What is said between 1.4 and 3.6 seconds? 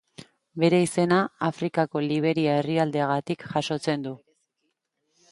Afrikako Liberia herrialdeagatik